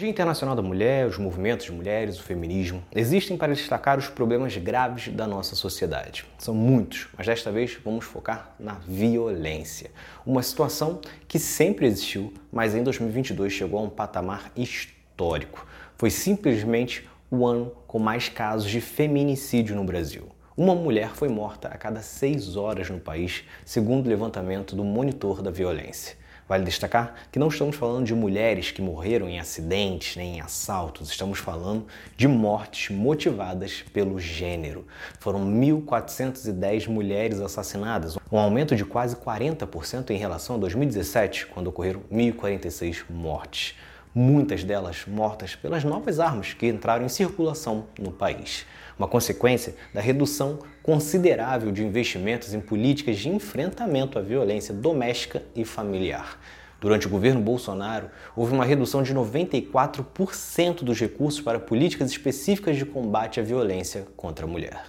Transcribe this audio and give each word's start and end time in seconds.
Dia 0.00 0.08
Internacional 0.08 0.56
da 0.56 0.62
Mulher, 0.62 1.06
os 1.06 1.18
movimentos 1.18 1.66
de 1.66 1.72
mulheres, 1.72 2.18
o 2.18 2.22
feminismo, 2.22 2.82
existem 2.90 3.36
para 3.36 3.52
destacar 3.52 3.98
os 3.98 4.08
problemas 4.08 4.56
graves 4.56 5.08
da 5.08 5.26
nossa 5.26 5.54
sociedade. 5.54 6.24
São 6.38 6.54
muitos, 6.54 7.08
mas 7.18 7.26
desta 7.26 7.52
vez 7.52 7.78
vamos 7.84 8.06
focar 8.06 8.54
na 8.58 8.76
violência. 8.88 9.90
Uma 10.24 10.42
situação 10.42 11.02
que 11.28 11.38
sempre 11.38 11.84
existiu, 11.84 12.32
mas 12.50 12.74
em 12.74 12.82
2022 12.82 13.52
chegou 13.52 13.78
a 13.78 13.82
um 13.82 13.90
patamar 13.90 14.50
histórico. 14.56 15.66
Foi 15.98 16.08
simplesmente 16.08 17.06
o 17.30 17.46
ano 17.46 17.70
com 17.86 17.98
mais 17.98 18.30
casos 18.30 18.70
de 18.70 18.80
feminicídio 18.80 19.76
no 19.76 19.84
Brasil. 19.84 20.30
Uma 20.56 20.74
mulher 20.74 21.10
foi 21.10 21.28
morta 21.28 21.68
a 21.68 21.76
cada 21.76 22.00
seis 22.00 22.56
horas 22.56 22.88
no 22.88 22.98
país, 22.98 23.44
segundo 23.66 24.06
o 24.06 24.08
levantamento 24.08 24.74
do 24.74 24.82
Monitor 24.82 25.42
da 25.42 25.50
Violência. 25.50 26.16
Vale 26.50 26.64
destacar 26.64 27.14
que 27.30 27.38
não 27.38 27.46
estamos 27.46 27.76
falando 27.76 28.04
de 28.04 28.12
mulheres 28.12 28.72
que 28.72 28.82
morreram 28.82 29.28
em 29.28 29.38
acidentes 29.38 30.16
nem 30.16 30.38
em 30.38 30.40
assaltos, 30.40 31.08
estamos 31.08 31.38
falando 31.38 31.86
de 32.16 32.26
mortes 32.26 32.90
motivadas 32.92 33.84
pelo 33.92 34.18
gênero. 34.18 34.84
Foram 35.20 35.46
1.410 35.46 36.88
mulheres 36.88 37.38
assassinadas, 37.38 38.16
um 38.32 38.36
aumento 38.36 38.74
de 38.74 38.84
quase 38.84 39.14
40% 39.14 40.10
em 40.10 40.16
relação 40.16 40.56
a 40.56 40.58
2017, 40.58 41.46
quando 41.46 41.68
ocorreram 41.68 42.00
1.046 42.10 43.04
mortes 43.08 43.76
muitas 44.14 44.64
delas 44.64 45.04
mortas 45.06 45.54
pelas 45.54 45.84
novas 45.84 46.18
armas 46.18 46.52
que 46.52 46.66
entraram 46.66 47.04
em 47.04 47.08
circulação 47.08 47.86
no 47.98 48.10
país. 48.10 48.66
Uma 48.98 49.08
consequência 49.08 49.74
da 49.94 50.00
redução 50.00 50.58
considerável 50.82 51.70
de 51.70 51.82
investimentos 51.82 52.52
em 52.52 52.60
políticas 52.60 53.18
de 53.18 53.28
enfrentamento 53.28 54.18
à 54.18 54.22
violência 54.22 54.74
doméstica 54.74 55.42
e 55.54 55.64
familiar. 55.64 56.38
Durante 56.80 57.06
o 57.06 57.10
governo 57.10 57.40
Bolsonaro, 57.40 58.10
houve 58.34 58.54
uma 58.54 58.64
redução 58.64 59.02
de 59.02 59.14
94% 59.14 60.82
dos 60.82 60.98
recursos 60.98 61.40
para 61.40 61.60
políticas 61.60 62.10
específicas 62.10 62.76
de 62.76 62.86
combate 62.86 63.38
à 63.38 63.42
violência 63.42 64.06
contra 64.16 64.46
a 64.46 64.48
mulher 64.48 64.82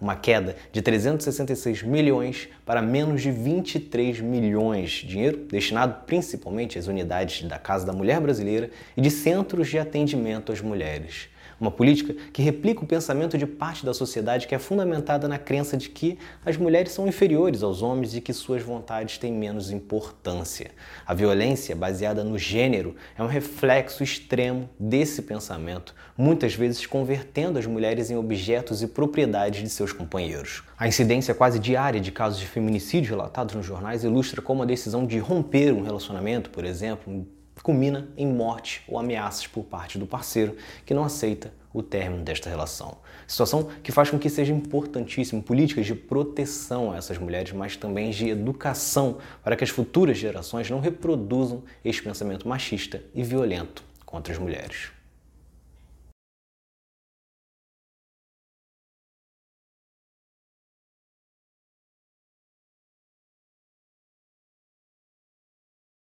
uma 0.00 0.16
queda 0.16 0.56
de 0.72 0.82
366 0.82 1.82
milhões 1.82 2.48
para 2.66 2.82
menos 2.82 3.22
de 3.22 3.30
23 3.30 4.20
milhões, 4.20 4.90
dinheiro 4.90 5.46
destinado 5.48 6.04
principalmente 6.06 6.78
às 6.78 6.86
unidades 6.86 7.48
da 7.48 7.58
Casa 7.58 7.86
da 7.86 7.92
Mulher 7.92 8.20
Brasileira 8.20 8.70
e 8.96 9.00
de 9.00 9.10
centros 9.10 9.68
de 9.68 9.78
atendimento 9.78 10.52
às 10.52 10.60
mulheres. 10.60 11.28
Uma 11.60 11.70
política 11.70 12.14
que 12.32 12.42
replica 12.42 12.82
o 12.82 12.86
pensamento 12.86 13.38
de 13.38 13.46
parte 13.46 13.84
da 13.84 13.94
sociedade 13.94 14.46
que 14.46 14.54
é 14.54 14.58
fundamentada 14.58 15.28
na 15.28 15.38
crença 15.38 15.76
de 15.76 15.88
que 15.88 16.18
as 16.44 16.56
mulheres 16.56 16.92
são 16.92 17.06
inferiores 17.06 17.62
aos 17.62 17.82
homens 17.82 18.14
e 18.14 18.20
que 18.20 18.32
suas 18.32 18.62
vontades 18.62 19.18
têm 19.18 19.32
menos 19.32 19.70
importância. 19.70 20.70
A 21.06 21.14
violência 21.14 21.74
baseada 21.76 22.24
no 22.24 22.38
gênero 22.38 22.94
é 23.16 23.22
um 23.22 23.26
reflexo 23.26 24.02
extremo 24.02 24.68
desse 24.78 25.22
pensamento, 25.22 25.94
muitas 26.16 26.54
vezes 26.54 26.86
convertendo 26.86 27.58
as 27.58 27.66
mulheres 27.66 28.10
em 28.10 28.16
objetos 28.16 28.82
e 28.82 28.86
propriedades 28.86 29.62
de 29.62 29.68
seus 29.68 29.92
companheiros. 29.92 30.62
A 30.78 30.88
incidência 30.88 31.34
quase 31.34 31.58
diária 31.58 32.00
de 32.00 32.10
casos 32.10 32.38
de 32.38 32.46
feminicídio 32.46 33.10
relatados 33.10 33.54
nos 33.54 33.64
jornais 33.64 34.04
ilustra 34.04 34.42
como 34.42 34.62
a 34.62 34.66
decisão 34.66 35.06
de 35.06 35.18
romper 35.18 35.72
um 35.72 35.82
relacionamento, 35.82 36.50
por 36.50 36.64
exemplo, 36.64 37.26
culmina 37.62 38.08
em 38.16 38.26
morte 38.26 38.82
ou 38.88 38.98
ameaças 38.98 39.46
por 39.46 39.64
parte 39.64 39.98
do 39.98 40.06
parceiro 40.06 40.56
que 40.84 40.94
não 40.94 41.04
aceita 41.04 41.52
o 41.72 41.82
término 41.82 42.22
desta 42.22 42.48
relação. 42.48 42.98
Situação 43.26 43.68
que 43.82 43.90
faz 43.90 44.08
com 44.08 44.18
que 44.18 44.30
seja 44.30 44.52
importantíssimo 44.52 45.42
políticas 45.42 45.86
de 45.86 45.94
proteção 45.94 46.92
a 46.92 46.96
essas 46.96 47.18
mulheres, 47.18 47.52
mas 47.52 47.76
também 47.76 48.10
de 48.10 48.28
educação 48.28 49.18
para 49.42 49.56
que 49.56 49.64
as 49.64 49.70
futuras 49.70 50.16
gerações 50.16 50.70
não 50.70 50.78
reproduzam 50.78 51.64
este 51.84 52.02
pensamento 52.02 52.48
machista 52.48 53.02
e 53.12 53.24
violento 53.24 53.82
contra 54.06 54.32
as 54.32 54.38
mulheres. 54.38 54.92